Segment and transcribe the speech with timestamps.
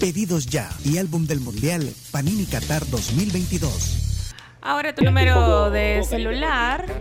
[0.00, 4.32] Pedidos Ya y Álbum del Mundial Panini Qatar 2022.
[4.62, 6.86] Ahora tu número de celular.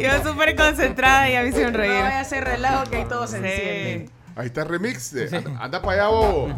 [0.00, 1.94] Yo súper concentrada y a mí se me reía.
[1.94, 4.21] No vaya a hacer relajo que ahí todo se enciende.
[4.36, 5.12] Ahí está el remix.
[5.12, 6.48] de- anda, anda para allá, bobo.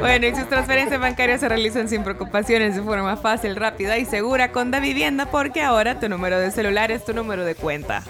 [0.00, 4.52] Bueno, y sus transferencias bancarias se realizan sin preocupaciones de forma fácil, rápida y segura
[4.52, 8.02] con Da Vivienda porque ahora tu número de celular es tu número de cuenta.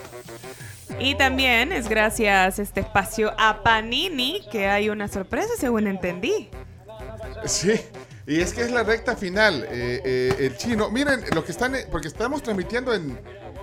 [0.98, 6.50] Y también es gracias este espacio a Panini que hay una sorpresa según entendí.
[7.44, 7.80] Sí.
[8.26, 9.64] Y es que es la recta final.
[9.70, 10.90] eh, eh, el chino.
[10.90, 11.74] Miren, lo que están.
[11.90, 13.18] Porque estamos transmitiendo en,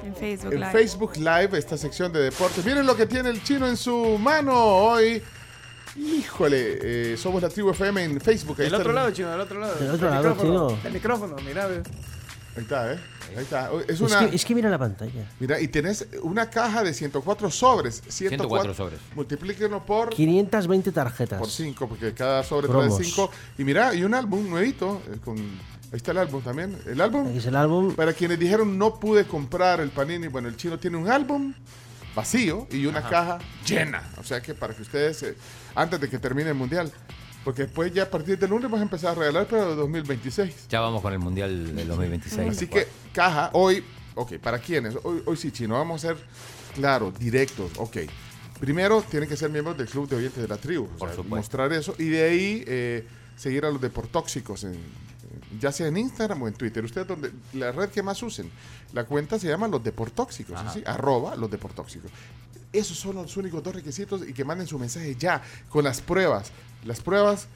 [0.05, 0.71] En Facebook en Live.
[0.71, 2.63] Facebook Live esta sección de deportes.
[2.65, 5.21] Miren lo que tiene el chino en su mano hoy.
[5.97, 8.55] Híjole, eh, somos la tribu FM en Facebook.
[8.59, 9.75] Ahí Del está otro el- lado, chino, del otro lado.
[9.75, 10.79] Del otro El lado, micrófono, chino.
[10.87, 11.83] El micrófono, mira, ve.
[12.57, 12.99] Ahí está, ¿eh?
[13.35, 13.69] Ahí está.
[13.87, 14.29] Es Es una.
[14.29, 15.29] que, es que mira la pantalla.
[15.39, 18.01] Mira, y tenés una caja de 104 sobres.
[18.07, 18.99] 104 sobres.
[19.15, 21.39] Multiplíquenlo por, 520 tarjetas.
[21.39, 23.29] por 5, porque cada sobre trae 5.
[23.57, 25.01] Y mira, y un álbum nuevito.
[25.11, 25.35] eh, con,
[25.95, 26.77] ahí está el álbum también.
[26.85, 27.95] El álbum, Aquí es el álbum.
[27.95, 31.53] para quienes dijeron no pude comprar el Panini, bueno, el chino tiene un álbum
[32.13, 34.03] vacío y una caja llena.
[34.17, 35.35] O sea que para que ustedes, eh,
[35.73, 36.91] antes de que termine el mundial,
[37.45, 40.67] porque después ya a partir del lunes vamos a empezar a regalar, pero de 2026.
[40.69, 42.49] Ya vamos con el Mundial del 2026.
[42.49, 43.83] Así que caja, hoy,
[44.15, 44.95] ok, ¿para quiénes?
[45.03, 46.17] Hoy, hoy sí, chino, vamos a ser,
[46.73, 47.97] claro, directos, ok.
[48.59, 51.15] Primero, tienen que ser miembros del club de oyentes de la tribu, o Por sea,
[51.17, 51.35] supuesto.
[51.35, 53.07] mostrar eso, y de ahí eh,
[53.37, 54.79] seguir a los deportóxicos, en-
[55.59, 56.83] ya sea en Instagram o en Twitter.
[56.83, 58.49] Ustedes, donde, la red que más usen,
[58.93, 62.11] la cuenta se llama los deportóxicos, arroba los deportóxicos.
[62.71, 66.51] Esos son los únicos dos requisitos y que manden su mensaje ya, con las pruebas.
[66.83, 67.47] Las pruebas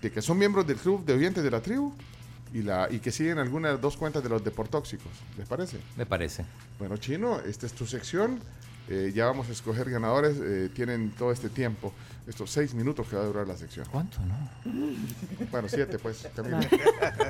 [0.00, 1.92] de que son miembros del club de oyentes de la tribu
[2.52, 5.12] y, la, y que siguen algunas dos cuentas de los deportóxicos.
[5.36, 5.78] ¿Les parece?
[5.96, 6.44] Me parece.
[6.78, 8.40] Bueno, Chino, esta es tu sección.
[8.88, 10.36] Eh, ya vamos a escoger ganadores.
[10.42, 11.92] eh, tienen todo este tiempo,
[12.26, 13.86] estos seis minutos que va a durar la sección.
[13.90, 14.34] ¿Cuánto, no?
[15.50, 16.28] Bueno, siete, pues.
[16.34, 16.58] Camilo.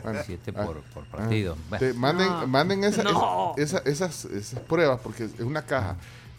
[0.03, 1.57] Bueno, Siete ah, por, por ah, partido.
[1.69, 2.47] Bueno, te manden No.
[2.49, 3.55] manden esa- No.
[3.57, 5.97] esa- esa- esas, esas pruebas, porque es una caja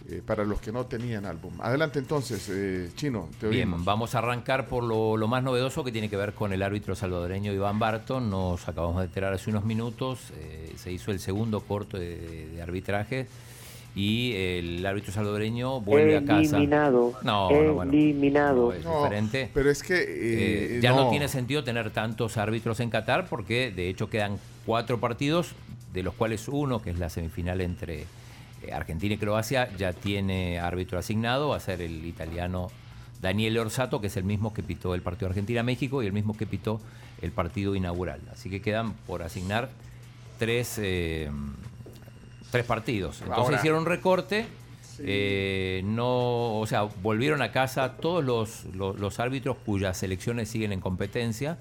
[0.08, 1.54] eh, para los que no tenían álbum.
[1.62, 5.92] Adelante entonces, eh, Chino, te Bien, vamos a arrancar por lo, lo más novedoso que
[5.92, 8.30] tiene que ver con el árbitro salvadoreño Iván Barton.
[8.30, 10.32] Nos acabamos de enterar hace unos minutos.
[10.36, 13.28] eh, se hizo el segundo corto de, de arbitraje
[13.96, 16.58] y el árbitro salvadoreño vuelve a casa.
[16.58, 17.14] Eliminado.
[17.24, 17.92] No, no, bueno.
[17.94, 18.66] Eliminado.
[18.68, 19.50] No, es No, diferente.
[19.54, 20.06] pero es que Eh,
[20.78, 21.10] eh, ya no.
[21.10, 25.54] tiene sentido tener tantos árbitros en Qatar porque de hecho quedan cuatro partidos,
[25.94, 28.02] de los cuales uno, que es la semifinal entre
[28.64, 32.68] eh, Argentina y Croacia, ya tiene árbitro asignado, va a ser el italiano
[33.22, 36.46] Daniele Orsato, que es el mismo que pitó el partido Argentina-México y el mismo que
[36.46, 36.82] pitó
[37.22, 38.20] el partido inaugural.
[38.32, 39.70] Así que quedan por asignar
[40.38, 41.30] tres, eh,
[42.52, 43.22] tres partidos.
[43.22, 44.46] Entonces Ahora- hicieron recorte.
[45.00, 50.72] eh, no, o sea, volvieron a casa todos los, los, los árbitros cuyas selecciones siguen
[50.72, 51.58] en competencia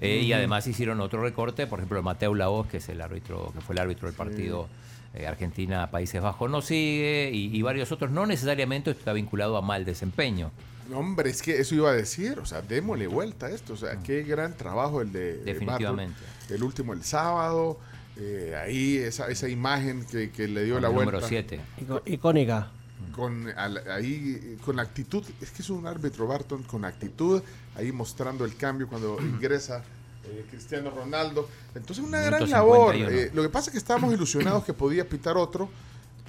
[0.00, 3.60] eh, y además hicieron otro recorte, por ejemplo, Mateo Laoz, que es el árbitro, que
[3.60, 4.66] fue el árbitro del partido
[5.12, 8.10] eh, Argentina Países Bajos no sigue y, y varios otros.
[8.12, 10.50] No necesariamente esto está vinculado a mal desempeño.
[10.88, 13.76] No, hombre, es que eso iba a decir, o sea, démosle vuelta a esto, o
[13.76, 16.14] sea, qué gran trabajo el de de Definitivamente.
[16.18, 17.78] Barton, el último el sábado,
[18.20, 21.12] eh, ahí esa, esa imagen que, que le dio Con la el vuelta.
[21.12, 21.60] número 7.
[21.80, 22.70] Ico- Icónica.
[23.16, 27.42] Con, al- ahí, con actitud, es que es un árbitro Barton con actitud,
[27.74, 29.82] ahí mostrando el cambio cuando ingresa
[30.24, 31.48] eh, Cristiano Ronaldo.
[31.74, 32.92] Entonces una gran labor.
[32.94, 33.10] 51.
[33.10, 35.70] Eh, lo que pasa es que estábamos ilusionados que podía pitar otro,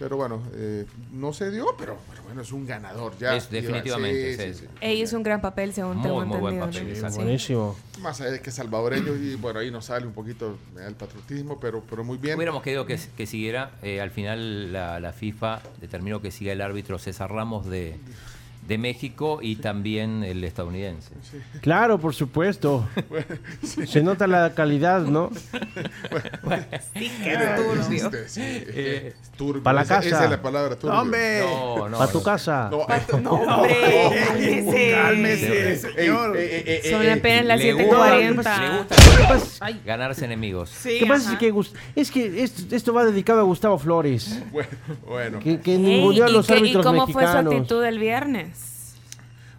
[0.01, 3.35] pero bueno, eh, no se dio, pero, pero bueno, es un ganador ya.
[3.35, 4.73] Es definitivamente, Sí, sí, sí, sí.
[4.81, 6.65] Ella hizo un gran papel, según Muy, tengo muy buen entendido.
[6.65, 6.89] papel, ¿no?
[6.93, 7.15] exacto.
[7.17, 7.21] Sí.
[7.21, 7.75] Buenísimo.
[8.01, 11.59] Más allá de que es salvadoreño y bueno, ahí nos sale un poquito el patriotismo,
[11.59, 12.35] pero, pero muy bien.
[12.35, 13.73] Hubiéramos querido que, que siguiera.
[13.83, 17.99] eh, al final la, la FIFA determinó que siga el árbitro César Ramos de,
[18.71, 21.11] de México y también el estadounidense.
[21.59, 22.87] Claro, por supuesto.
[23.85, 25.29] Se nota la calidad, ¿no?
[26.71, 29.61] Este, sí, Eh, turbio.
[29.63, 30.07] pa' la Esa- casa.
[30.07, 30.99] Esa es la palabra turbio.
[30.99, 31.41] ¡Hombre!
[31.41, 31.97] No, no.
[31.97, 32.23] Para tu no.
[32.23, 32.69] casa.
[32.71, 32.87] No,
[33.21, 35.75] No, hombre, cálmese.
[35.77, 36.37] Señor.
[36.89, 38.19] Son apenas las Le gusta, 7:40.
[38.21, 38.33] le
[38.77, 39.69] gusta ¿Qué pasa?
[39.85, 40.69] ganarse enemigos.
[40.69, 41.33] Sí, ¿Qué pasa?
[41.33, 41.53] Es que,
[41.95, 44.39] es que esto, esto va dedicado a Gustavo Flores.
[44.51, 44.69] Bueno,
[45.05, 45.39] bueno.
[45.39, 47.53] Que, que ninguneó a ¿y los qué- ¿Y árbitros cómo fue su mexicanos.
[47.55, 48.60] actitud el viernes?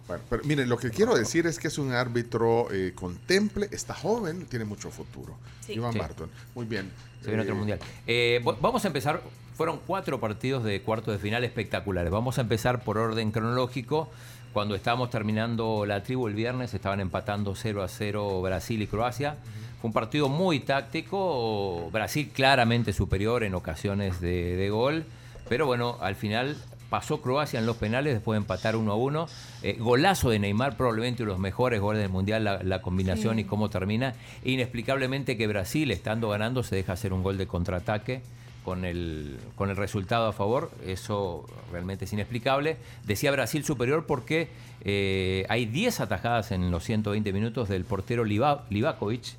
[0.07, 3.93] Bueno, pero miren, lo que quiero decir es que es un árbitro eh, contemple, está
[3.93, 5.37] joven, tiene mucho futuro.
[5.65, 5.73] Sí.
[5.73, 5.99] Iván Sí.
[5.99, 6.91] Barton, muy bien.
[7.21, 7.79] Se viene otro Eh, mundial.
[8.05, 9.21] Eh, vamos a empezar.
[9.55, 12.11] Fueron cuatro partidos de cuartos de final espectaculares.
[12.11, 14.09] Vamos a empezar por orden cronológico.
[14.51, 19.37] Cuando estábamos terminando la tribu el viernes, estaban empatando 0 a 0 Brasil y Croacia.
[19.79, 21.89] Fue un partido muy táctico.
[21.91, 25.05] Brasil claramente superior en ocasiones de, de gol.
[25.49, 26.57] Pero bueno, al final
[26.93, 29.27] pasó Croacia en los penales después de empatar 1 a 1.
[29.63, 33.39] Eh, golazo de Neymar, probablemente uno de los mejores goles del mundial, la, la combinación
[33.39, 34.13] y cómo termina.
[34.45, 38.21] E inexplicablemente que Brasil, estando ganando, se deja hacer un gol de contraataque
[38.63, 40.69] con el, con el resultado a favor.
[40.85, 42.77] Eso realmente es inexplicable.
[43.07, 44.49] Decía Brasil superior porque
[44.81, 49.33] eh, hay 10 atajadas en los 120 minutos del portero Liva- Livakovic.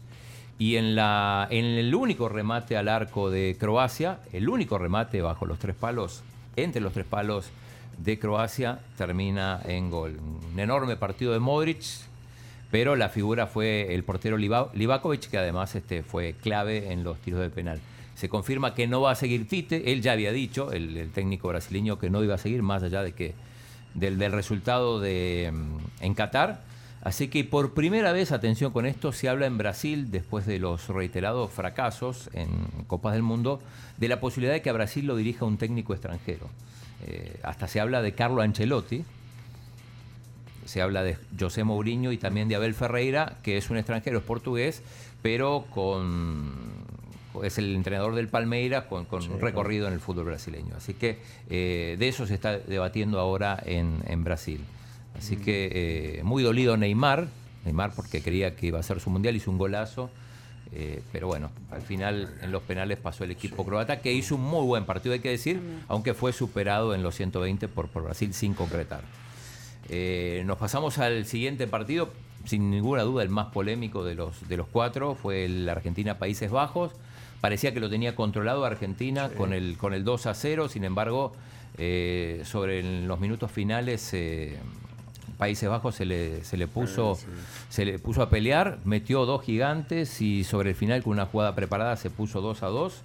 [0.58, 5.46] Y en, la, en el único remate al arco de Croacia, el único remate bajo
[5.46, 6.24] los tres palos,
[6.56, 7.46] entre los tres palos
[7.98, 10.18] de Croacia, termina en gol.
[10.52, 11.82] Un enorme partido de Modric,
[12.70, 17.18] pero la figura fue el portero Liva- Livakovic, que además este, fue clave en los
[17.18, 17.80] tiros de penal.
[18.16, 21.48] Se confirma que no va a seguir Tite, él ya había dicho, el, el técnico
[21.48, 23.34] brasileño, que no iba a seguir, más allá de que
[23.94, 26.62] del, del resultado de, mm, en Qatar.
[27.04, 30.88] Así que por primera vez, atención con esto, se habla en Brasil, después de los
[30.88, 32.48] reiterados fracasos en
[32.86, 33.60] Copas del Mundo,
[33.98, 36.48] de la posibilidad de que a Brasil lo dirija un técnico extranjero.
[37.06, 39.04] Eh, hasta se habla de Carlo Ancelotti,
[40.64, 44.24] se habla de José Mourinho y también de Abel Ferreira, que es un extranjero, es
[44.24, 44.82] portugués,
[45.20, 46.84] pero con
[47.42, 50.74] es el entrenador del Palmeiras con, con un recorrido en el fútbol brasileño.
[50.76, 51.18] Así que
[51.50, 54.60] eh, de eso se está debatiendo ahora en, en Brasil.
[55.16, 57.28] Así que eh, muy dolido Neymar,
[57.64, 60.10] Neymar porque creía que iba a ser su mundial, hizo un golazo.
[60.72, 64.42] eh, pero bueno, al final en los penales pasó el equipo croata, que hizo un
[64.42, 68.34] muy buen partido, hay que decir, aunque fue superado en los 120 por, por Brasil
[68.34, 69.02] sin concretar.
[69.88, 72.10] Eh, nos pasamos al siguiente partido,
[72.44, 76.92] sin ninguna duda el más polémico de los, de los cuatro, fue el Argentina-Países Bajos.
[77.40, 81.34] Parecía que lo tenía controlado Argentina con, el, con el 2 a 0, sin embargo,
[81.76, 84.10] eh, sobre el- los minutos finales
[85.34, 87.18] Países Bajos se le, se le puso
[87.68, 91.54] se le puso a pelear, metió dos gigantes y sobre el final con una jugada
[91.54, 93.02] preparada se puso 2 a 2.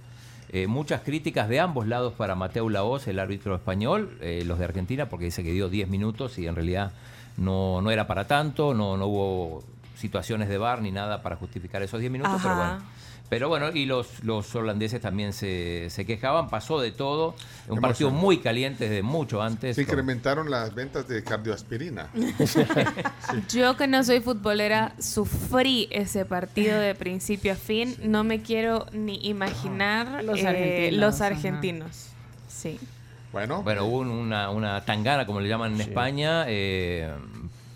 [0.52, 4.66] Eh, muchas críticas de ambos lados para Mateo Laoz, el árbitro español, eh, los de
[4.66, 6.92] Argentina, porque dice que dio 10 minutos y en realidad
[7.38, 9.64] no, no era para tanto, no, no hubo
[9.96, 12.81] situaciones de bar ni nada para justificar esos 10 minutos, pero bueno.
[13.30, 17.36] Pero bueno, y los, los holandeses también se, se quejaban, pasó de todo,
[17.68, 18.20] un ¿Qué partido pasó?
[18.22, 19.76] muy caliente desde mucho antes.
[19.76, 22.10] Se con- incrementaron las ventas de cardioaspirina.
[23.54, 27.96] Yo que no soy futbolera, sufrí ese partido de principio a fin.
[28.04, 32.06] No me quiero ni imaginar Los eh, argentinos, los argentinos.
[32.48, 32.80] Sí.
[33.31, 37.14] Bueno, Bueno, hubo un- una, una tangana, como le llaman en España, eh,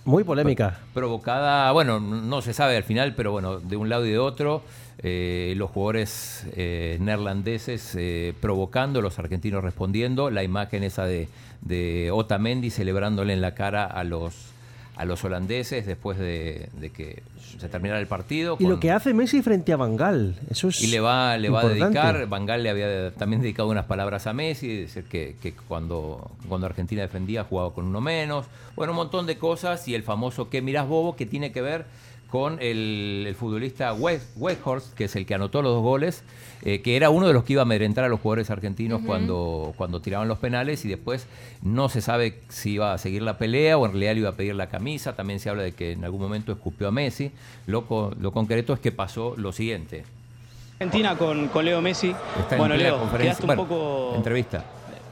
[0.05, 0.79] Muy polémica.
[0.93, 4.61] provocada, bueno, no se sabe al final, pero bueno, de un lado y de otro,
[4.99, 11.29] eh, los jugadores eh, neerlandeses eh, provocando, los argentinos respondiendo, la imagen esa de,
[11.61, 14.52] de Otamendi celebrándole en la cara a los
[14.95, 17.23] a los holandeses después de, de que
[17.59, 18.55] se terminara el partido.
[18.59, 21.49] Y con- lo que hace Messi frente a Bangal, eso es y le va, le
[21.49, 25.35] va a dedicar, Van Gaal le había también dedicado unas palabras a Messi, decir que,
[25.41, 28.45] que cuando, cuando Argentina defendía jugaba con uno menos,
[28.75, 31.15] bueno, un montón de cosas y el famoso ¿qué mirás bobo?
[31.15, 31.85] que tiene que ver
[32.33, 36.23] con el, el futbolista West, Weghorst, que es el que anotó los dos goles,
[36.63, 39.71] eh, que era uno de los que iba a amedrentar a los jugadores argentinos cuando,
[39.77, 41.27] cuando tiraban los penales y después
[41.61, 44.35] no se sabe si iba a seguir la pelea o en realidad le iba a
[44.35, 47.29] pedir la camisa, también se habla de que en algún momento escupió a Messi,
[47.67, 47.85] lo,
[48.19, 50.03] lo concreto es que pasó lo siguiente.
[50.79, 52.15] Argentina con, con Leo Messi.
[52.39, 53.25] Está bueno, Leo, conferencia.
[53.37, 54.65] quedaste un bueno, poco, entrevista.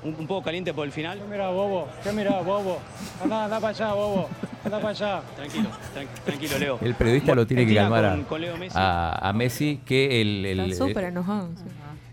[0.03, 1.20] Un, un poco caliente por el final.
[1.29, 2.79] Mira, bobo, ¿qué mira, bobo?
[3.24, 4.29] Anda, anda para allá, bobo,
[4.63, 5.22] anda para allá.
[5.36, 6.79] Tranquilo, tran- tranquilo, Leo.
[6.81, 8.77] El periodista lo tiene que calmar a, con- con Leo Messi.
[8.79, 11.50] a- a Messi, que el, el- Está súper eh, enojado.
[11.55, 11.63] sí.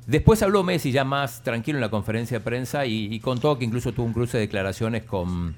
[0.07, 3.67] Después habló Messi ya más tranquilo en la conferencia de prensa y, y contó que
[3.67, 5.55] incluso tuvo un cruce de declaraciones con,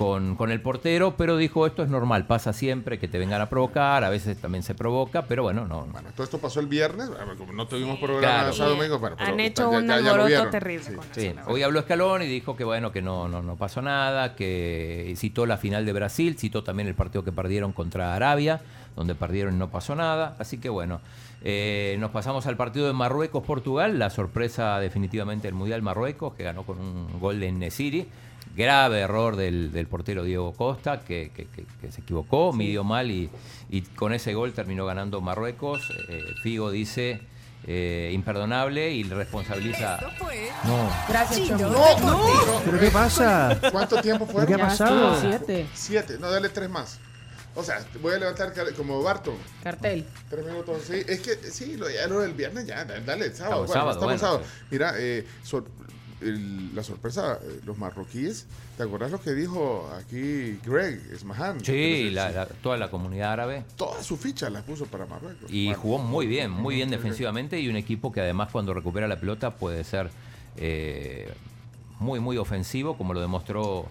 [0.00, 3.50] con, con el portero, pero dijo esto es normal, pasa siempre que te vengan a
[3.50, 5.86] provocar, a veces también se provoca, pero bueno, no.
[6.16, 8.52] Todo esto pasó el viernes, como no tuvimos programa Claro.
[8.54, 10.94] sábado domingo, bueno, pero Han hecho ya- un ya- ya lo alboroto terrible Sí.
[10.94, 14.34] con Sí, hoy habló Escalón y dijo que bueno, que no, no, no pasó nada,
[14.36, 18.62] que citó la final de Brasil, citó también el partido que perdieron contra Arabia,
[18.96, 20.34] donde perdieron y no pasó nada.
[20.38, 21.02] Así que bueno,
[21.42, 26.62] eh, nos pasamos al partido de Marruecos-Portugal, la sorpresa definitivamente del Mundial Marruecos, que ganó
[26.62, 28.08] con un gol de Nesiri.
[28.56, 33.10] Grave error del, del portero Diego Costa, que, que- que- que se equivocó, midió mal
[33.10, 33.30] y,
[33.70, 35.88] y con ese gol terminó ganando Marruecos.
[36.08, 37.20] Eh, Figo dice
[37.66, 39.98] eh, imperdonable y le responsabiliza.
[40.64, 40.90] No.
[41.08, 41.58] Gracias, Chino.
[41.70, 42.04] Deportes.
[42.04, 42.60] no.
[42.64, 43.58] ¿Pero qué pasa?
[43.70, 44.46] ¿Cuánto tiempo fueron?
[44.46, 45.20] ¿Qué ha pasado?
[45.20, 45.66] siete.
[45.74, 46.98] Siete, no, dale tres más.
[47.54, 49.34] O sea, voy a levantar como Barton.
[49.62, 50.06] Cartel.
[50.28, 51.02] Tres minutos, sí.
[51.06, 53.58] Es que sí, lo, ya lo del viernes, ya, da- dale, el sábado.
[53.66, 54.42] Bueno, sábado, estamos bueno, sábado.
[54.44, 54.66] sí.
[54.70, 55.26] Mira, eh,
[56.20, 58.46] el- la sorpresa, eh, los marroquíes,
[58.76, 61.64] ¿te acuerdas lo que dijo aquí Greg Esmahan?
[61.64, 63.64] Sí, la- la- toda la comunidad árabe.
[63.76, 65.50] Toda su ficha la puso para Marruecos.
[65.52, 69.18] Y jugó muy bien, muy bien defensivamente y un equipo que además cuando recupera la
[69.18, 70.10] pelota puede ser
[70.56, 71.32] eh,
[72.00, 73.86] muy, muy ofensivo, como lo demostró.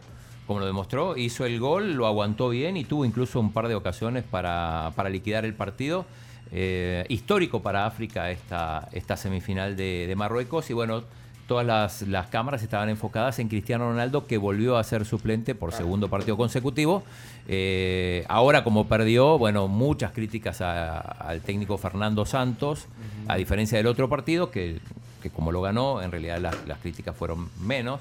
[0.45, 3.75] Como lo demostró, hizo el gol, lo aguantó bien y tuvo incluso un par de
[3.75, 6.07] ocasiones para, para liquidar el partido.
[6.51, 11.03] Eh, histórico para África esta, esta semifinal de, de Marruecos y bueno,
[11.49, 15.73] todas las, las cámaras estaban enfocadas en Cristiano Ronaldo que volvió a ser suplente por
[15.73, 17.03] segundo partido consecutivo.
[17.49, 22.85] Eh, ahora como perdió, bueno, muchas críticas a- al técnico Fernando Santos,
[23.27, 24.79] a diferencia del otro partido que,
[25.21, 27.99] que como lo ganó, en realidad las, las críticas fueron menos.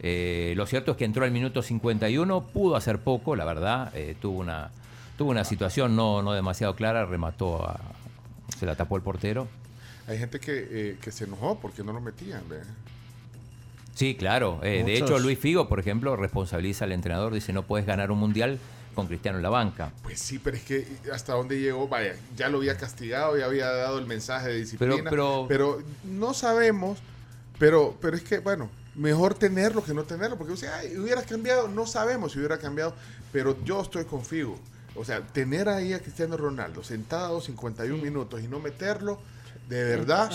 [0.00, 4.16] Eh, lo cierto es que entró al minuto 51, pudo hacer poco, la verdad, eh,
[4.20, 4.70] tuvo una
[5.18, 7.78] tuvo una situación no, no demasiado clara, remató a,
[8.58, 9.48] se la tapó el portero.
[10.06, 12.48] Hay gente que, eh, que se enojó porque no lo metían.
[12.48, 12.60] ¿ve?
[13.94, 14.60] Sí, claro.
[14.62, 18.18] Eh, de hecho, Luis Figo, por ejemplo, responsabiliza al entrenador, dice no puedes ganar un
[18.18, 18.58] mundial
[18.94, 19.92] con Cristiano en la banca.
[20.02, 23.70] Pues sí, pero es que hasta dónde llegó, vaya, ya lo había castigado, ya había
[23.70, 25.10] dado el mensaje de disciplina.
[25.10, 26.98] Pero- pero, no sabemos,
[27.58, 31.26] pero, pero es que, bueno, mejor tenerlo que no tenerlo, porque o sea, ay, hubieras
[31.26, 32.94] cambiado, no sabemos si hubiera cambiado,
[33.32, 34.58] pero yo estoy con Figo.
[34.94, 39.18] O sea, tener ahí a Cristiano Ronaldo sentado 51 minutos y no meterlo,
[39.68, 40.30] de verdad.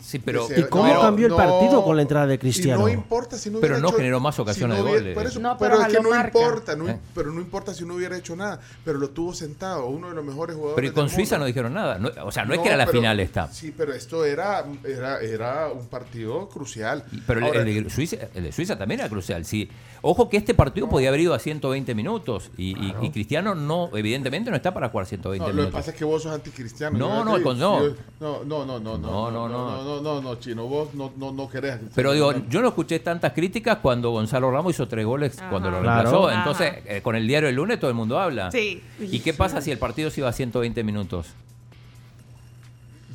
[0.00, 2.80] Sí, pero- se- ¿Y cómo cambió el partido con la entrada de Y Cristiano?
[2.80, 5.14] no importa si no Pero no hecho- generó más ocasiones si no de hubiera- gol,
[5.14, 6.38] por eso- No, pero, pero es que no marca.
[6.38, 6.98] importa, no, Eh.
[7.14, 10.24] pero no importa si no hubiera hecho nada, pero lo tuvo sentado, uno de los
[10.24, 10.76] mejores jugadores.
[10.76, 11.44] Pero y con del Suiza mundo.
[11.44, 11.98] no dijeron nada.
[11.98, 13.52] No- o sea, no, es que era la pero- final esta.
[13.52, 17.04] Sí, pero esto era, era, era un partido crucial.
[17.26, 19.44] Pero el- Ahora, el, de Suiza, el de Suiza también era crucial.
[19.44, 19.68] Sí.
[20.02, 23.90] Ojo que este partido podía haber ido a 120 minutos y, y- y Cristiano no,
[23.94, 25.78] evidentemente no está para jugar 120 no, lo que minutos.
[25.78, 26.96] pasa es que vos sos anticristiano.
[26.98, 27.80] No, no, no.
[28.18, 29.82] no, no, no, no, no, No, no, no, no.
[29.84, 31.80] no, no, no, chino, vos no, no, no querés.
[31.94, 35.80] Pero digo, yo no escuché tantas críticas cuando Gonzalo Ramos hizo tres goles cuando lo
[35.80, 36.30] reemplazó.
[36.30, 38.50] Entonces, eh, con el diario el lunes todo el mundo habla.
[38.52, 38.82] Sí.
[39.00, 41.28] ¿Y qué pasa si el partido se iba a 120 minutos?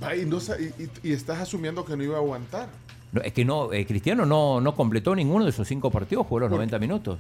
[0.03, 2.67] Va, y, no y- y- y estás asumiendo que no iba a aguantar.
[3.11, 6.41] No, es que no, eh, Cristiano no, no completó ninguno de esos cinco partidos, jugó
[6.41, 7.17] los ¿Por 90 minutos.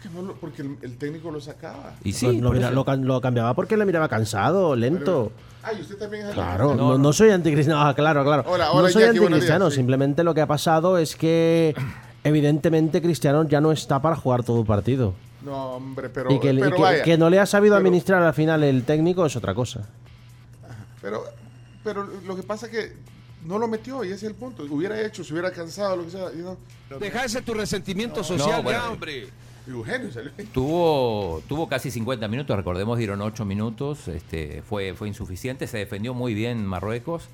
[0.00, 1.94] Porque, no lo- porque el, el técnico lo sacaba.
[2.04, 5.32] Y Lo- sí, lo, mira- cambiaba porque le miraba cansado, lento.
[5.62, 7.80] Ah, y usted también es Claro, no, no soy anticristiano.
[7.82, 8.44] Ah, claro, claro.
[8.46, 9.64] Hola, hola, no soy Jackie, anticristiano.
[9.64, 9.78] días, sí.
[9.80, 11.74] Simplemente lo que ha pasado es que,
[12.22, 15.14] evidentemente, Cristiano ya no está para jugar todo el partido.
[15.42, 17.02] No, hombre, pero, y que, le- pero que- vaya.
[17.02, 19.88] que no le ha sabido pero- administrar al final el técnico es otra cosa.
[21.02, 21.24] Pero,
[21.82, 22.96] pero lo que pasa es que
[23.44, 24.64] no lo metió y ese es el punto.
[24.70, 26.26] Hubiera hecho, se hubiera cansado, lo que sea.
[26.36, 26.56] no.
[26.98, 28.78] Deja ese tu resentimiento No, social bueno.
[28.80, 29.28] ya, hombre.
[29.68, 30.30] Eugenio salió.
[30.52, 36.14] Tuvo, tuvo casi 50 minutos, recordemos, dieron 8 minutos, este, fue, fue insuficiente, se defendió
[36.14, 37.28] muy bien Marruecos,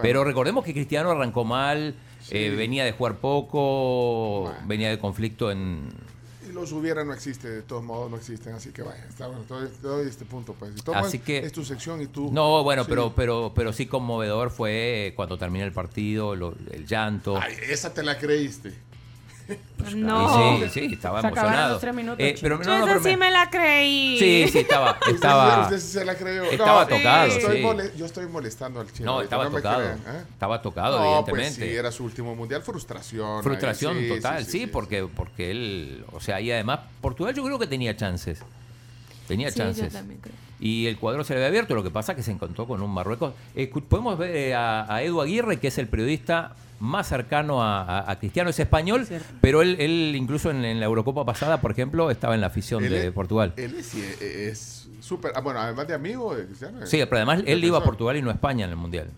[0.00, 1.94] pero recordemos que Cristiano arrancó mal,
[2.30, 5.88] eh, venía de jugar poco, venía de conflicto en...
[6.48, 9.42] Y los hubiera no existe, de todos modos no existen, así que vaya, está bueno,
[9.42, 10.72] te doy, te doy este punto pues.
[10.94, 12.30] Así que- es tu sección y tú.
[12.32, 12.90] No, bueno, Sí.
[12.90, 17.36] pero, pero, pero sí conmovedor fue cuando terminó el partido, lo- el llanto.
[17.38, 18.72] Ay, esa te la creíste.
[19.94, 20.56] No.
[20.58, 21.72] Y sí, sí, estaba Se emocionado.
[21.72, 24.18] los tres minutos, Eh, pero, no, no, pero sí me- me la creí.
[24.18, 26.44] Sí, sí, estaba, Usted- estaba, usted sí se la creyó.
[26.44, 27.62] estaba No, tocado, estoy sí.
[27.62, 29.12] mole- yo estoy molestando al chino.
[29.16, 29.80] No, estaba tocado.
[29.80, 30.22] crean, ¿eh?
[30.32, 31.58] Estaba tocado, No, evidentemente.
[31.58, 33.36] Pues sí, era su último mundial, frustración.
[33.36, 37.58] ahí, Frustración sí, total, sí, porque, porque él, o sea, y además Portugal yo creo
[37.58, 38.40] que tenía chances.
[39.28, 39.92] Tenía yo chances.
[39.92, 40.34] también creo.
[40.60, 42.80] Y el cuadro se le había abierto, lo que pasa es que se encontró con
[42.80, 43.34] un Marruecos.
[43.90, 48.10] Podemos ver eh, a, a Edu Aguirre, que es el periodista más cercano a, a-
[48.10, 49.06] a Cristiano, es español,
[49.40, 52.84] pero él, él incluso en, en la Eurocopa pasada, por ejemplo, estaba en la afición
[52.84, 53.52] Él de es- Portugal.
[53.56, 55.32] Él es súper.
[55.34, 56.84] ah, bueno, además de amigo de Cristiano.
[56.86, 57.84] Sí, pero además él iba a.
[57.84, 59.08] Portugal y no a España en el Mundial.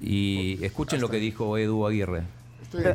[0.00, 2.22] Y escuchen lo que dijo Edu Aguirre.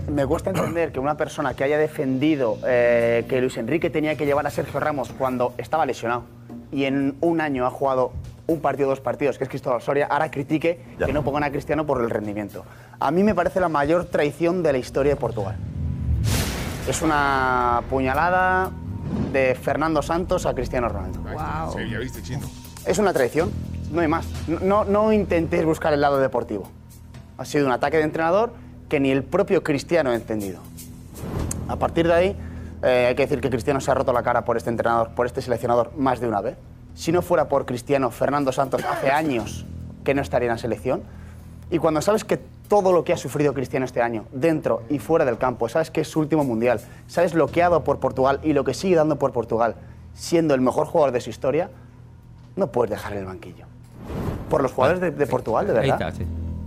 [0.09, 4.25] Me cuesta entender que una persona que haya defendido eh, que Luis Enrique tenía que
[4.25, 6.23] llevar a Sergio Ramos cuando estaba lesionado
[6.71, 8.13] y en un año ha jugado
[8.47, 11.85] un partido, dos partidos, que es Cristóbal Soria, ahora critique que no pongan a Cristiano
[11.85, 12.63] por el rendimiento.
[12.99, 15.55] A mí me parece la mayor traición de la historia de Portugal.
[16.87, 18.71] Es una puñalada
[19.31, 21.19] de Fernando Santos a Cristiano Ronaldo.
[21.75, 22.47] Sí, ya viste, chino.
[22.85, 23.51] Es una traición,
[23.91, 24.27] no hay más.
[24.47, 26.69] No, no intentéis buscar el lado deportivo.
[27.37, 28.53] Ha sido un ataque de entrenador
[28.87, 30.59] que ni el propio Cristiano ha entendido.
[31.67, 32.37] A partir de ahí,
[32.83, 35.25] eh, hay que decir que Cristiano se ha roto la cara por este entrenador, por
[35.25, 36.55] este seleccionador, más de una vez.
[36.95, 39.65] Si no fuera por Cristiano, Fernando Santos hace años
[40.03, 41.03] que no estaría en la selección.
[41.69, 42.37] Y cuando sabes que
[42.69, 46.01] todo lo que ha sufrido Cristiano este año, dentro y fuera del campo, sabes que
[46.01, 48.95] es su último mundial, sabes lo que ha dado por Portugal y lo que sigue
[48.95, 49.75] dando por Portugal,
[50.13, 51.69] siendo el mejor jugador de su historia,
[52.55, 53.65] no puedes dejar el banquillo.
[54.49, 56.13] Por los jugadores de, de Portugal, de verdad.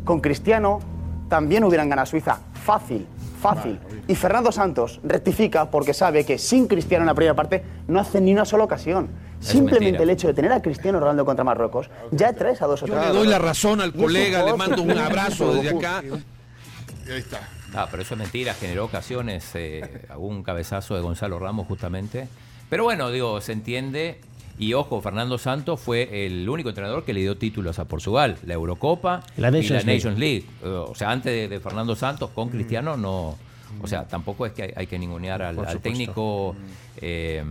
[0.04, 0.80] Con Cristiano
[1.28, 2.38] también hubieran ganado a Suiza.
[2.52, 3.06] Fácil,
[3.40, 3.80] fácil.
[4.06, 8.20] Y Fernando Santos rectifica porque sabe que sin Cristiano en la primera parte no hace
[8.20, 9.08] ni una sola ocasión.
[9.40, 12.86] Simplemente el hecho de tener a Cristiano Ronaldo contra Marruecos, ya traes a dos o
[12.86, 13.06] Yo tres.
[13.08, 16.02] le doy la razón al colega, le mando un abrazo desde acá.
[16.04, 17.40] Y ahí está.
[17.74, 22.28] Ah, pero eso es mentira, generó ocasiones, eh, algún cabezazo de Gonzalo Ramos justamente.
[22.70, 24.20] Pero bueno, digo, se entiende.
[24.58, 28.54] Y ojo, Fernando Santos fue el único entrenador que le dio títulos a Portugal, la
[28.54, 30.44] Eurocopa La y la Nations League.
[30.64, 33.38] Eh, O sea, antes de, de Fernando Santos con Cristiano no...
[33.82, 36.56] O sea, tampoco es que hay, hay que ningunear al, técnico
[36.96, 37.44] eh,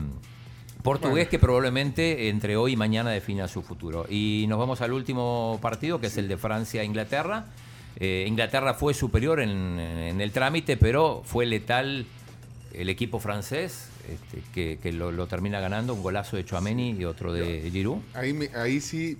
[0.87, 4.05] portugués que probablemente entre hoy y mañana defina su futuro.
[4.09, 7.45] Y nos vamos al último partido, que es el de Francia-Inglaterra.
[7.99, 12.05] Eh, Inglaterra fue superior en, en el trámite, pero fue letal
[12.73, 17.05] el equipo francés, este, que, que lo, lo termina ganando, un golazo de Chouameni y
[17.05, 17.97] otro de Giroud.
[18.13, 19.17] Ahí, me- ahí sí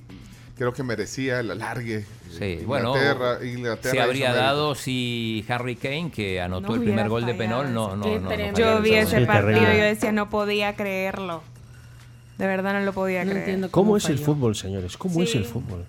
[0.56, 2.06] creo que merecía el alargue.
[2.38, 7.10] Sí, bueno, Inglaterra, Inglaterra se habría dado si Harry Kane, que anotó No el primer
[7.10, 10.76] gol de penal, no, no, no, Yo vi ese partido y yo decía, no podía
[10.76, 11.42] creerlo.
[12.38, 13.44] De verdad no lo podía No creer.
[13.46, 14.96] entiendo ¿Cómo cómo es el fútbol, señores?
[14.98, 15.38] ¿Cómo es Sí.
[15.40, 15.86] el fútbol?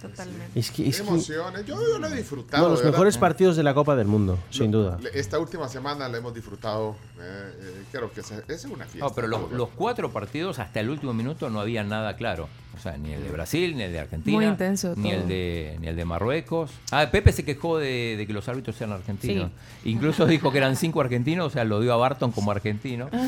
[0.00, 0.60] Totalmente.
[0.60, 1.64] Es que, es Qué que- emociones.
[1.66, 2.62] Yo, yo lo he disfrutado.
[2.64, 2.92] no, los verdad.
[2.92, 4.98] mejores partidos de la Copa del Mundo, sin duda.
[5.14, 6.96] Esta última semana la hemos disfrutado.
[7.18, 8.98] eh, eh, creo que es una fiesta.
[9.08, 12.46] No, pero los, los cuatro partidos hasta el último minuto no había nada claro.
[12.76, 15.20] O sea, ni el de Brasil, ni el de Argentina, Muy intenso ni todo.
[15.22, 16.70] el de ni el de Marruecos.
[16.92, 19.50] Ah, Pepe se quejó de, de que los árbitros sean argentinos.
[19.86, 23.08] Incluso dijo que eran cinco argentinos, o sea, lo dio a Barton como argentino.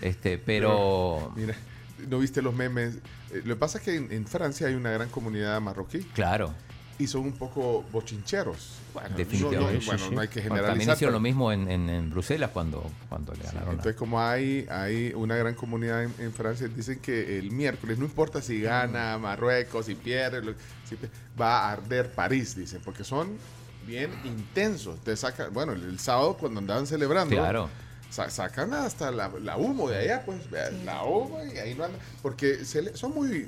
[0.00, 1.54] Este, pero Mira,
[2.08, 2.96] ¿no viste los memes?
[3.32, 6.54] Eh, lo que pasa es que en, en Francia hay una gran comunidad marroquí claro,
[6.98, 8.76] y son un poco bochincheros.
[8.94, 9.74] Bueno, definitivamente.
[9.74, 10.66] no, no, bueno, no hay que Bueno, generalizar.
[10.66, 13.70] también hicieron lo mismo en, en- en Bruselas cuando, cuando le ganaron.
[13.70, 18.04] Entonces, como hay, hay una gran comunidad en, en Francia, dicen que el miércoles, no
[18.04, 20.54] importa si gana Marruecos, si pierde, lo-
[20.88, 23.36] si pe- va a arder París, dicen, porque son
[23.86, 24.98] bien intensos.
[25.04, 27.68] Te sacan, bueno, el, el sábado cuando andaban celebrando, Claro.
[28.10, 30.40] Sa- sacan hasta la, la humo de allá, pues,
[30.84, 33.46] la humo y ahí no andan, porque se le- son muy,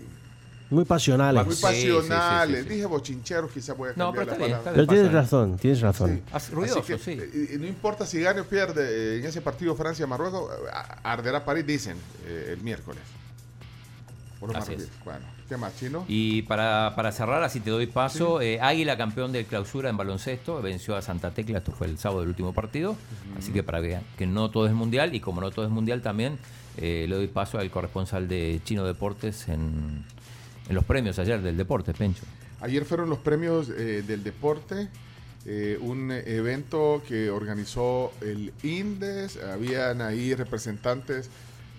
[0.70, 1.44] Muy pasionales.
[1.44, 2.62] muy Sí, sí, sí, sí, pasionales.
[2.62, 2.68] sí.
[2.68, 4.73] Dije bochincheros, quizás voy a No, cambiar pero la bien, palabra.
[4.73, 6.23] Pero tienes razón, tienes razón.
[6.33, 7.18] Así ruidoso, que, sí.
[7.20, 10.70] eh, no importa si gane o pierde eh, en ese partido Francia-Marruecos, eh,
[11.03, 13.03] arderá París, dicen, eh, el miércoles.
[14.40, 14.74] Por Así.
[15.05, 16.07] Bueno, ¿qué más, chino?
[16.09, 20.62] Y para, para cerrar, así te doy paso, eh, Águila campeón del clausura en baloncesto,
[20.62, 22.96] venció a Santa Tecla, esto fue el sábado del último partido,
[23.38, 26.00] así que para que que no todo es mundial, y como no todo es mundial
[26.00, 26.38] también,
[26.79, 30.05] eh, le doy paso al corresponsal de Chino Deportes en,
[30.68, 32.22] en los premios ayer del deporte, Pencho.
[32.62, 34.88] Ayer fueron los premios eh, del deporte,
[35.44, 41.29] eh, un evento que organizó el INDES, habían ahí representantes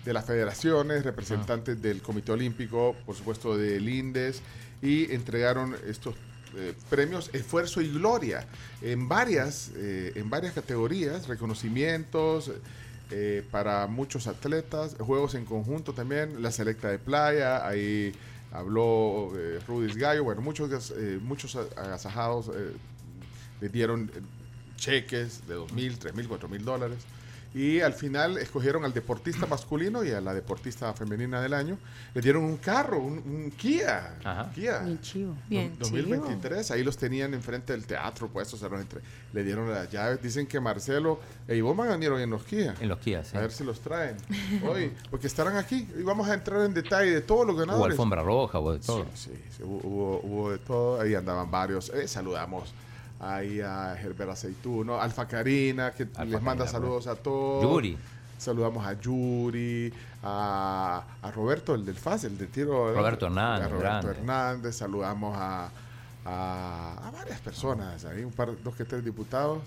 [0.04, 4.42] de las federaciones, representantes del Comité Olímpico, por supuesto del INDES,
[4.82, 6.14] y entregaron estos
[6.56, 8.46] eh, premios Esfuerzo y Gloria
[8.82, 12.50] en varias, eh, en varias categorías, reconocimientos
[13.10, 18.12] eh, para muchos atletas, juegos en conjunto también, la selecta de playa, ahí
[18.50, 19.32] habló
[19.66, 22.50] Rudis Gallo, bueno, muchos, muchos agasajados
[23.62, 24.10] le dieron
[24.76, 26.98] cheques de 2 mil, 3 mil, 4 mil dólares.
[27.54, 31.76] Y al final escogieron al deportista masculino y a la deportista femenina del año.
[32.14, 34.14] Le dieron un carro, un, un Kia.
[34.54, 34.78] Kia.
[34.78, 35.36] Bien chivo.
[35.48, 39.00] Bien, 2023, ahí los tenían enfrente del teatro puestos, se los entre-
[39.34, 40.22] le dieron las llaves.
[40.22, 42.74] Dicen que Marcelo e Ivonne vinieron en los Kia.
[42.80, 43.36] En los Kia, sí.
[43.36, 44.16] A ver si los traen.
[44.66, 47.92] Hoy, porque estarán aquí y vamos a entrar en detalle de todos los Hubo ganadores.
[47.92, 49.04] alfombra roja, hubo de todo.
[49.14, 51.00] Sí, sí, sí, hubo, hubo- hubo de todo.
[51.02, 51.90] Ahí andaban varios.
[51.90, 52.72] Eh, saludamos
[53.22, 57.62] ahí a Herbert Aceituno, Alfa Karina, que Alfa les manda Karina, saludos a todos.
[57.62, 57.96] Yuri.
[58.36, 59.92] Saludamos a Yuri,
[60.24, 62.86] a, a Roberto, el del FAS, el de tiro.
[62.86, 62.98] ¿verdad?
[63.00, 64.10] Roberto Hernández, A Roberto grande.
[64.10, 64.76] Hernández.
[64.76, 65.70] Saludamos a,
[66.24, 69.60] a, a varias personas, ahí un par, dos que tres diputados.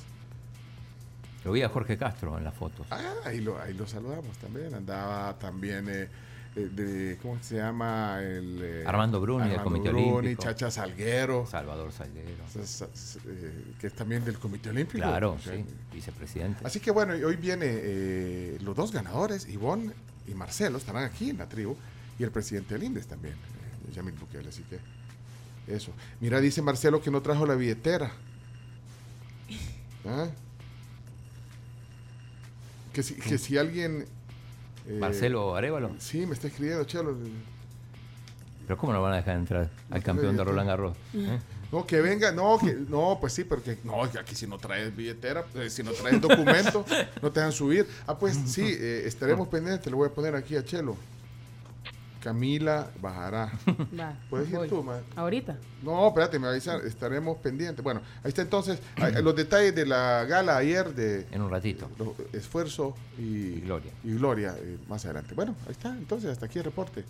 [1.45, 2.85] Lo vi a Jorge Castro en las fotos.
[2.89, 4.73] Ah, ahí lo, ahí lo saludamos también.
[4.73, 6.09] Andaba también, eh, eh,
[6.55, 8.19] de, ¿cómo se llama?
[8.21, 10.41] El, eh, Armando Bruni, del Comité Olímpico.
[10.43, 11.45] Chacha Salguero.
[11.45, 12.43] Salvador Salguero.
[12.55, 14.99] s- s- eh, que es también del Comité Olímpico.
[15.05, 16.65] Claro, O sea, sí, vicepresidente.
[16.65, 19.91] Así que bueno, y hoy viene eh, los dos ganadores, Ivonne
[20.27, 21.75] y Marcelo, estarán aquí en la tribu,
[22.17, 24.79] y el presidente del INDES también, eh, Yamil Bukele, así que
[25.67, 25.91] eso.
[26.21, 28.11] Mira, dice Marcelo que no trajo la billetera.
[30.05, 30.27] ¿Ah?
[32.93, 34.05] Que si, que si alguien...
[34.87, 35.91] eh, Marcelo Arevalo.
[35.99, 37.17] Sí, me está escribiendo, Chelo.
[38.67, 40.97] Pero ¿cómo no van a dejar entrar al campeón de Roland Garros?
[41.13, 41.39] ¿Eh?
[41.71, 45.45] No, que venga, no, que, no, pues sí, porque no, aquí si no traes billetera,
[45.55, 46.85] eh, si no traes documento,
[47.21, 47.87] no te dejan subir.
[48.07, 50.95] Ah, pues sí, eh, estaremos pendientes, le voy a poner aquí a Chelo.
[52.25, 53.51] Camila bajará.
[53.99, 54.67] Va, ¿Puedes ir voy.
[54.67, 54.97] tú, ma?
[55.15, 55.57] Ahorita.
[55.83, 57.83] No, espérate, me avisan, estaremos pendientes.
[57.83, 58.79] Bueno, ahí está entonces
[59.23, 61.87] los detalles de la gala ayer de En un ratito.
[61.99, 63.91] los- esfuerzo y, gloria.
[64.03, 65.35] Y gloria eh, más adelante.
[65.35, 67.03] Bueno, ahí está, entonces hasta aquí el reporte.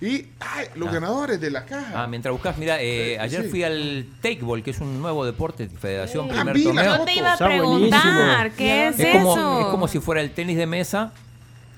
[0.00, 0.92] Y ay, los Ah.
[0.92, 2.02] ganadores de la caja.
[2.02, 3.48] Ah, mientras buscas, mira, eh, Eh, ayer sí.
[3.50, 6.92] fui al Takeball, que es un nuevo deporte de Federación Ah, Primer Torneo.
[6.92, 7.04] foto.
[7.04, 8.50] Te iba a preguntar.
[8.52, 9.60] ¿qué es, Es como, eso?
[9.60, 11.12] es como si fuera el tenis de mesa,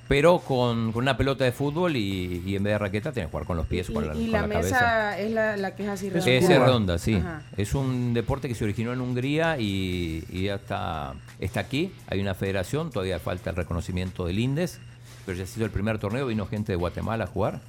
[0.08, 3.30] pero con, con una pelota de fútbol y, y en vez de raqueta tienes que
[3.32, 5.18] jugar con los pies o con la, Y, y con la la mesa cabeza.
[5.18, 6.32] es la, la que es así redonda.
[6.32, 7.14] Es redonda, sí.
[7.14, 7.42] Ajá.
[7.56, 11.92] Es un deporte que se originó en Hungría y, y ya está, está aquí.
[12.08, 14.78] Hay una federación, todavía falta el reconocimiento del INDES,
[15.26, 17.60] pero ya ha sido el primer torneo, vino gente de Guatemala a jugar.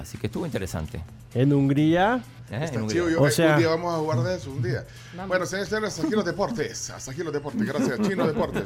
[0.00, 1.00] Así que estuvo interesante.
[1.34, 2.64] En Hungría, ¿eh?
[2.64, 3.02] Está En Hungría.
[3.02, 4.84] chido, yo- O sea- un día vamos a jugar de eso, un día.
[5.26, 6.90] Bueno, señores, señores, hasta aquí los deportes.
[6.90, 8.64] Hasta aquí los deportes, gracias, Chino Deportes.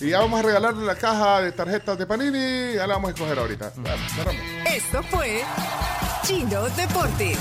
[0.00, 2.74] Y ya vamos a regalarle la caja de tarjetas de Panini.
[2.74, 3.70] Ya la vamos a escoger ahorita.
[3.70, 4.42] Cerramos.
[4.74, 5.42] Esto fue
[6.26, 7.38] Chino Deportes.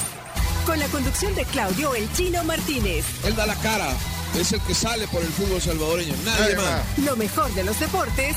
[0.66, 3.06] Con la conducción de Claudio El Chino Martínez.
[3.24, 3.88] Él da la cara.
[4.36, 6.14] Es el que sale por el fútbol salvadoreño.
[6.26, 6.66] Nadie Nadie más.
[6.66, 6.98] más.
[7.06, 8.36] Lo mejor de los deportes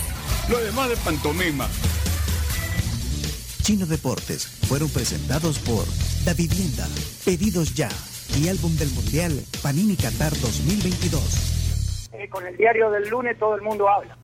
[0.49, 1.67] Lo demás de pantomima.
[3.63, 5.85] Chino Deportes fueron presentados por
[6.25, 6.87] Da Vivienda,
[7.25, 7.89] Pedidos Ya
[8.39, 11.23] y Álbum del Mundial Panini Qatar 2022.
[12.31, 14.17] con el diario del lunes todo el mundo habla.